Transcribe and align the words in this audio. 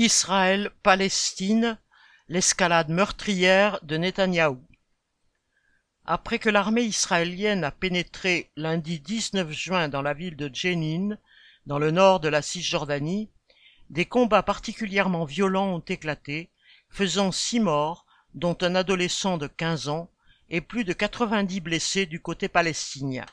Israël-Palestine, 0.00 1.76
l'escalade 2.28 2.88
meurtrière 2.88 3.78
de 3.82 3.98
Netanyahou. 3.98 4.66
Après 6.06 6.38
que 6.38 6.48
l'armée 6.48 6.84
israélienne 6.84 7.64
a 7.64 7.70
pénétré 7.70 8.50
lundi 8.56 8.98
19 9.00 9.52
juin 9.52 9.88
dans 9.90 10.00
la 10.00 10.14
ville 10.14 10.36
de 10.36 10.48
Jenin, 10.50 11.18
dans 11.66 11.78
le 11.78 11.90
nord 11.90 12.20
de 12.20 12.30
la 12.30 12.40
Cisjordanie, 12.40 13.28
des 13.90 14.06
combats 14.06 14.42
particulièrement 14.42 15.26
violents 15.26 15.74
ont 15.74 15.84
éclaté, 15.86 16.48
faisant 16.88 17.30
six 17.30 17.60
morts, 17.60 18.06
dont 18.32 18.56
un 18.62 18.76
adolescent 18.76 19.36
de 19.36 19.48
15 19.48 19.88
ans, 19.88 20.10
et 20.48 20.62
plus 20.62 20.84
de 20.84 20.94
90 20.94 21.60
blessés 21.60 22.06
du 22.06 22.22
côté 22.22 22.48
palestinien. 22.48 23.26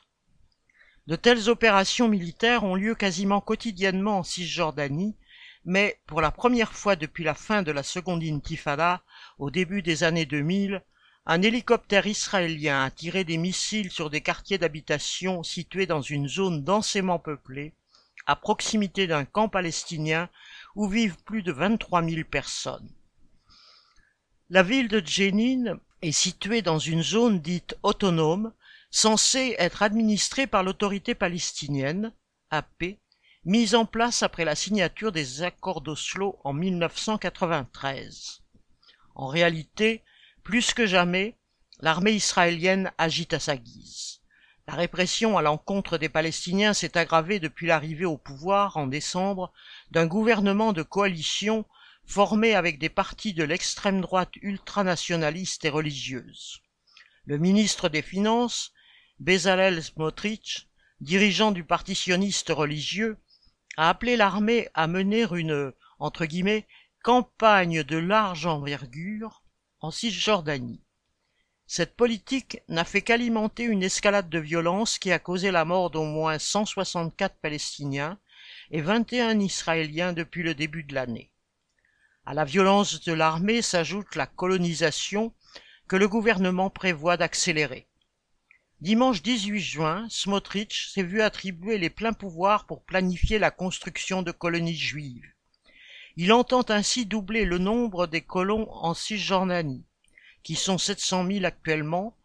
De 1.07 1.15
telles 1.15 1.47
opérations 1.47 2.09
militaires 2.09 2.65
ont 2.65 2.75
lieu 2.75 2.93
quasiment 2.93 3.39
quotidiennement 3.39 4.17
en 4.17 4.23
Cisjordanie, 4.23 5.15
mais 5.67 5.99
pour 6.07 6.21
la 6.21 6.31
première 6.31 6.71
fois 6.71 6.95
depuis 6.95 7.25
la 7.25 7.33
fin 7.33 7.61
de 7.61 7.73
la 7.73 7.83
seconde 7.83 8.23
intifada, 8.23 9.03
au 9.37 9.51
début 9.51 9.81
des 9.81 10.05
années 10.05 10.25
2000, 10.25 10.81
un 11.25 11.41
hélicoptère 11.41 12.07
israélien 12.07 12.85
a 12.85 12.89
tiré 12.89 13.25
des 13.25 13.35
missiles 13.35 13.91
sur 13.91 14.09
des 14.09 14.21
quartiers 14.21 14.57
d'habitation 14.57 15.43
situés 15.43 15.85
dans 15.85 16.01
une 16.01 16.29
zone 16.29 16.63
densément 16.63 17.19
peuplée, 17.19 17.73
à 18.27 18.37
proximité 18.37 19.07
d'un 19.07 19.25
camp 19.25 19.49
palestinien 19.49 20.29
où 20.75 20.87
vivent 20.87 21.21
plus 21.25 21.43
de 21.43 21.51
23 21.51 22.01
000 22.01 22.21
personnes. 22.23 22.89
La 24.49 24.63
ville 24.63 24.87
de 24.87 25.05
Jenin 25.05 25.81
est 26.01 26.13
située 26.13 26.61
dans 26.61 26.79
une 26.79 27.03
zone 27.03 27.41
dite 27.41 27.75
autonome, 27.83 28.53
censée 28.89 29.53
être 29.59 29.83
administrée 29.83 30.47
par 30.47 30.63
l'autorité 30.63 31.13
palestinienne, 31.13 32.13
AP, 32.51 32.99
mise 33.45 33.75
en 33.75 33.85
place 33.85 34.23
après 34.23 34.45
la 34.45 34.55
signature 34.55 35.11
des 35.11 35.43
accords 35.43 35.81
d'Oslo 35.81 36.39
en 36.43 36.53
1993. 36.53 38.41
En 39.15 39.27
réalité, 39.27 40.03
plus 40.43 40.73
que 40.73 40.85
jamais, 40.85 41.37
l'armée 41.79 42.11
israélienne 42.11 42.91
agite 42.97 43.33
à 43.33 43.39
sa 43.39 43.57
guise. 43.57 44.21
La 44.67 44.75
répression 44.75 45.37
à 45.37 45.41
l'encontre 45.41 45.97
des 45.97 46.09
Palestiniens 46.09 46.73
s'est 46.73 46.97
aggravée 46.97 47.39
depuis 47.39 47.67
l'arrivée 47.67 48.05
au 48.05 48.17
pouvoir 48.17 48.75
en 48.75 48.85
décembre 48.85 49.53
d'un 49.91 50.07
gouvernement 50.07 50.73
de 50.73 50.83
coalition 50.83 51.65
formé 52.05 52.53
avec 52.53 52.79
des 52.79 52.89
partis 52.89 53.33
de 53.33 53.43
l'extrême 53.43 54.01
droite 54.01 54.35
ultranationaliste 54.41 55.63
et 55.65 55.69
religieuse. 55.69 56.61
Le 57.25 57.37
ministre 57.37 57.89
des 57.89 58.01
Finances, 58.01 58.73
Bezalel 59.19 59.83
Smotrich, 59.83 60.67
dirigeant 61.01 61.51
du 61.51 61.63
parti 61.63 61.95
sioniste 61.95 62.49
religieux, 62.49 63.17
a 63.77 63.89
appelé 63.89 64.17
l'armée 64.17 64.67
à 64.73 64.87
mener 64.87 65.25
une 65.31 65.71
entre 65.99 66.25
guillemets 66.25 66.67
campagne 67.03 67.83
de 67.83 67.97
large 67.97 68.45
envergure 68.45 69.43
en 69.79 69.91
Cisjordanie. 69.91 70.81
Cette 71.67 71.95
politique 71.95 72.61
n'a 72.69 72.83
fait 72.83 73.01
qu'alimenter 73.01 73.63
une 73.63 73.83
escalade 73.83 74.29
de 74.29 74.39
violence 74.39 74.97
qui 74.99 75.11
a 75.11 75.19
causé 75.19 75.51
la 75.51 75.63
mort 75.63 75.91
d'au 75.91 76.05
moins 76.05 76.39
164 76.39 77.37
Palestiniens 77.41 78.19
et 78.71 78.81
21 78.81 79.39
Israéliens 79.39 80.13
depuis 80.13 80.43
le 80.43 80.55
début 80.55 80.83
de 80.83 80.95
l'année. 80.95 81.31
À 82.25 82.33
la 82.33 82.45
violence 82.45 83.03
de 83.03 83.13
l'armée 83.13 83.61
s'ajoute 83.61 84.15
la 84.15 84.25
colonisation 84.25 85.33
que 85.87 85.95
le 85.95 86.07
gouvernement 86.07 86.69
prévoit 86.69 87.15
d'accélérer. 87.15 87.86
Dimanche 88.79 89.23
18 89.23 89.59
juin, 89.59 90.07
Smotrich 90.07 90.91
s'est 90.93 91.01
vu 91.01 91.23
attribuer 91.23 91.79
les 91.79 91.89
pleins 91.89 92.13
pouvoirs 92.13 92.67
pour 92.67 92.83
planifier 92.83 93.39
la 93.39 93.49
construction 93.49 94.21
de 94.21 94.31
colonies 94.31 94.75
juives. 94.75 95.25
Il 96.15 96.31
entend 96.31 96.63
ainsi 96.69 97.07
doubler 97.07 97.43
le 97.43 97.57
nombre 97.57 98.05
des 98.05 98.21
colons 98.21 98.71
en 98.71 98.93
Cisjordanie, 98.93 99.83
qui 100.43 100.53
sont 100.53 100.77
700 100.77 101.25
000 101.25 101.45
actuellement, 101.45 102.15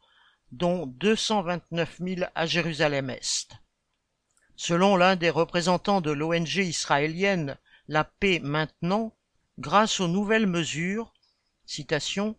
dont 0.50 0.86
229 0.86 1.96
000 1.98 2.30
à 2.35 2.45
Jérusalem-Est. 2.45 3.52
Selon 4.55 4.96
l'un 4.96 5.17
des 5.17 5.30
représentants 5.30 6.02
de 6.02 6.11
l'ONG 6.11 6.57
israélienne 6.57 7.57
La 7.89 8.05
Paix 8.05 8.41
maintenant, 8.41 9.17
grâce 9.58 10.01
aux 10.01 10.08
nouvelles 10.08 10.46
mesures, 10.46 11.14
citation, 11.64 12.36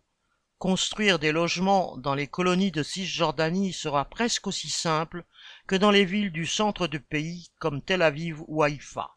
Construire 0.58 1.18
des 1.18 1.32
logements 1.32 1.96
dans 1.98 2.14
les 2.14 2.26
colonies 2.26 2.70
de 2.70 2.82
Cisjordanie 2.82 3.72
sera 3.72 4.04
presque 4.04 4.46
aussi 4.46 4.70
simple 4.70 5.24
que 5.66 5.76
dans 5.76 5.90
les 5.90 6.04
villes 6.04 6.32
du 6.32 6.46
centre 6.46 6.86
du 6.86 7.00
pays 7.00 7.50
comme 7.58 7.82
Tel 7.82 8.02
Aviv 8.02 8.42
ou 8.46 8.62
Haïfa. 8.62 9.10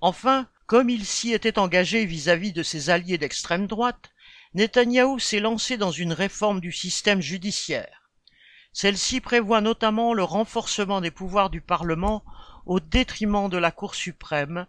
Enfin, 0.00 0.48
comme 0.66 0.90
il 0.90 1.04
s'y 1.06 1.32
était 1.32 1.58
engagé 1.58 2.06
vis-à-vis 2.06 2.52
de 2.52 2.62
ses 2.62 2.90
alliés 2.90 3.18
d'extrême 3.18 3.66
droite, 3.66 4.10
Netanyahou 4.54 5.18
s'est 5.18 5.40
lancé 5.40 5.76
dans 5.76 5.92
une 5.92 6.12
réforme 6.12 6.60
du 6.60 6.72
système 6.72 7.20
judiciaire. 7.20 8.10
Celle-ci 8.72 9.20
prévoit 9.20 9.60
notamment 9.60 10.14
le 10.14 10.24
renforcement 10.24 11.00
des 11.00 11.10
pouvoirs 11.10 11.50
du 11.50 11.60
Parlement 11.60 12.24
au 12.66 12.80
détriment 12.80 13.48
de 13.48 13.58
la 13.58 13.70
Cour 13.70 13.94
suprême, 13.94 14.66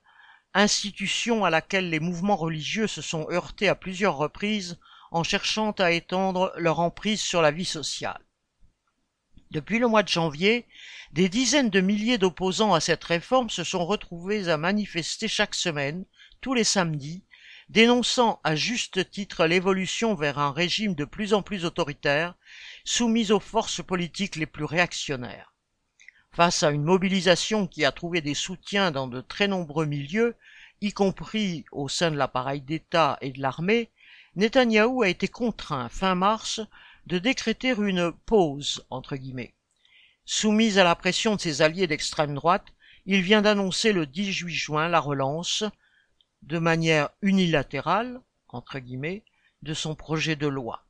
institution 0.53 1.45
à 1.45 1.49
laquelle 1.49 1.89
les 1.89 1.99
mouvements 1.99 2.35
religieux 2.35 2.87
se 2.87 3.01
sont 3.01 3.27
heurtés 3.29 3.67
à 3.67 3.75
plusieurs 3.75 4.17
reprises 4.17 4.79
en 5.11 5.23
cherchant 5.23 5.71
à 5.71 5.91
étendre 5.91 6.53
leur 6.57 6.79
emprise 6.79 7.21
sur 7.21 7.41
la 7.41 7.51
vie 7.51 7.65
sociale. 7.65 8.21
Depuis 9.51 9.77
le 9.77 9.87
mois 9.87 10.01
de 10.01 10.07
janvier, 10.07 10.65
des 11.11 11.29
dizaines 11.29 11.69
de 11.69 11.79
milliers 11.81 12.17
d'opposants 12.17 12.73
à 12.73 12.79
cette 12.79 13.03
réforme 13.03 13.51
se 13.51 13.63
sont 13.63 13.85
retrouvés 13.85 14.49
à 14.49 14.57
manifester 14.57 15.27
chaque 15.27 15.53
semaine, 15.53 16.05
tous 16.41 16.55
les 16.55 16.63
samedis, 16.63 17.23
dénonçant 17.69 18.39
à 18.43 18.55
juste 18.55 19.09
titre 19.11 19.45
l'évolution 19.45 20.15
vers 20.15 20.39
un 20.39 20.51
régime 20.51 20.95
de 20.95 21.05
plus 21.05 21.33
en 21.33 21.43
plus 21.43 21.65
autoritaire, 21.65 22.35
soumis 22.83 23.31
aux 23.31 23.39
forces 23.39 23.83
politiques 23.83 24.35
les 24.35 24.47
plus 24.47 24.65
réactionnaires. 24.65 25.52
Face 26.33 26.63
à 26.63 26.71
une 26.71 26.83
mobilisation 26.83 27.67
qui 27.67 27.85
a 27.85 27.91
trouvé 27.91 28.19
des 28.21 28.33
soutiens 28.33 28.89
dans 28.89 29.07
de 29.07 29.21
très 29.21 29.47
nombreux 29.47 29.85
milieux, 29.85 30.35
y 30.81 30.91
compris 30.91 31.63
au 31.71 31.87
sein 31.87 32.09
de 32.09 32.17
l'appareil 32.17 32.59
d'État 32.59 33.19
et 33.21 33.29
de 33.29 33.39
l'armée, 33.39 33.91
Netanyahou 34.35 35.03
a 35.03 35.09
été 35.09 35.27
contraint 35.27 35.89
fin 35.89 36.15
mars 36.15 36.59
de 37.05 37.19
décréter 37.19 37.75
une 37.77 38.11
pause 38.25 38.83
entre 38.89 39.15
guillemets. 39.15 39.53
Soumis 40.25 40.79
à 40.79 40.83
la 40.83 40.95
pression 40.95 41.35
de 41.35 41.41
ses 41.41 41.61
alliés 41.61 41.85
d'extrême 41.85 42.33
droite, 42.33 42.65
il 43.05 43.21
vient 43.21 43.43
d'annoncer 43.43 43.93
le 43.93 44.07
18 44.07 44.51
juin 44.55 44.89
la 44.89 44.99
relance, 44.99 45.63
de 46.41 46.57
manière 46.57 47.09
unilatérale, 47.21 48.19
entre 48.47 48.79
guillemets, 48.79 49.21
de 49.61 49.75
son 49.75 49.93
projet 49.93 50.35
de 50.35 50.47
loi. 50.47 50.83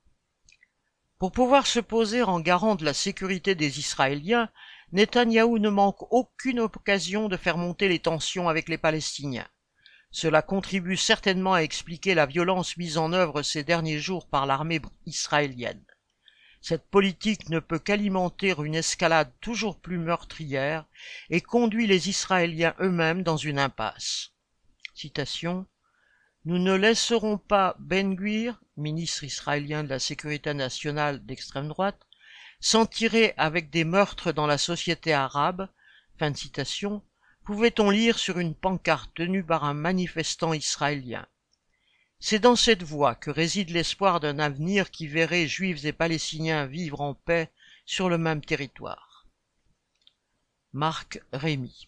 Pour 1.23 1.31
pouvoir 1.31 1.67
se 1.67 1.79
poser 1.79 2.21
en 2.21 2.41
garant 2.41 2.75
de 2.75 2.83
la 2.83 2.93
sécurité 2.93 3.55
des 3.55 3.79
Israéliens, 3.79 4.49
Netanyahou 4.91 5.57
ne 5.57 5.69
manque 5.69 6.01
aucune 6.11 6.59
occasion 6.59 7.29
de 7.29 7.37
faire 7.37 7.57
monter 7.57 7.87
les 7.87 7.99
tensions 7.99 8.49
avec 8.49 8.67
les 8.67 8.77
Palestiniens. 8.77 9.47
Cela 10.11 10.41
contribue 10.41 10.97
certainement 10.97 11.53
à 11.53 11.61
expliquer 11.61 12.13
la 12.13 12.25
violence 12.25 12.75
mise 12.75 12.97
en 12.97 13.13
œuvre 13.13 13.41
ces 13.41 13.63
derniers 13.63 13.99
jours 13.99 14.27
par 14.27 14.45
l'armée 14.45 14.81
israélienne. 15.05 15.85
Cette 16.59 16.89
politique 16.89 17.47
ne 17.47 17.59
peut 17.59 17.79
qu'alimenter 17.79 18.53
une 18.61 18.75
escalade 18.75 19.31
toujours 19.39 19.79
plus 19.79 19.99
meurtrière 19.99 20.83
et 21.29 21.39
conduit 21.39 21.87
les 21.87 22.09
Israéliens 22.09 22.75
eux-mêmes 22.81 23.23
dans 23.23 23.37
une 23.37 23.59
impasse. 23.59 24.33
Nous 26.45 26.59
ne 26.59 26.73
laisserons 26.73 27.37
pas 27.37 27.77
Ben 27.79 28.15
Guir, 28.15 28.61
ministre 28.75 29.23
israélien 29.23 29.85
de 29.85 29.87
la 29.87 29.99
Sécurité 29.99 30.53
nationale 30.53 31.25
d'extrême 31.25 31.69
droite, 31.69 32.05
s'en 32.59 32.85
tirer 32.85 33.33
avec 33.37 33.69
des 33.69 33.85
meurtres 33.85 34.33
dans 34.33 34.45
la 34.45 34.57
société 34.57 35.13
arabe, 35.13 35.69
fin 36.19 36.31
de 36.31 36.35
citation, 36.37 37.01
pouvait-on 37.45 37.89
lire 37.89 38.19
sur 38.19 38.39
une 38.39 38.55
pancarte 38.55 39.13
tenue 39.15 39.43
par 39.45 39.63
un 39.63 39.73
manifestant 39.73 40.53
israélien? 40.53 41.25
C'est 42.19 42.39
dans 42.39 42.57
cette 42.57 42.83
voie 42.83 43.15
que 43.15 43.31
réside 43.31 43.69
l'espoir 43.69 44.19
d'un 44.19 44.37
avenir 44.39 44.91
qui 44.91 45.07
verrait 45.07 45.47
juifs 45.47 45.85
et 45.85 45.93
palestiniens 45.93 46.65
vivre 46.65 46.99
en 46.99 47.13
paix 47.13 47.51
sur 47.85 48.09
le 48.09 48.17
même 48.17 48.43
territoire. 48.43 49.27
Marc 50.73 51.21
Rémy 51.31 51.87